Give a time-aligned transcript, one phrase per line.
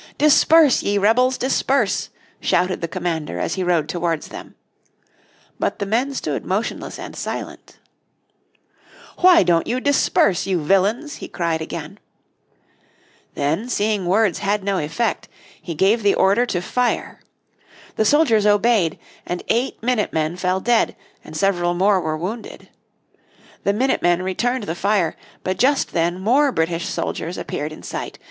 [0.17, 2.09] "Disperse, ye rebels, disperse,"
[2.39, 4.55] shouted the commander as he rode towards them.
[5.59, 7.77] But the men stood motionless and silent.
[9.19, 11.99] "Why don't you disperse, you villains?" he cried again.
[13.35, 15.27] Then seeing words had no effect,
[15.61, 17.21] he gave the order to fire.
[17.95, 18.97] The soldiers obeyed,
[19.27, 22.69] and eight minute men fell dead, and several more were wounded.
[23.65, 28.17] The minute men returned the fire, but just then more British soldiers appeared in sight.